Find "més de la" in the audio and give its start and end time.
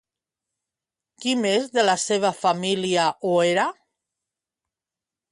1.41-1.93